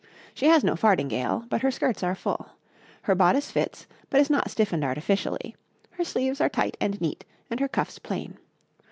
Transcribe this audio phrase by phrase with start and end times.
[0.33, 2.49] She has no fardingale, but her skirts are full.
[3.03, 5.55] Her bodice fits, but is not stiffened artificially;
[5.91, 8.39] her sleeves are tight and neat, and her cuffs plain.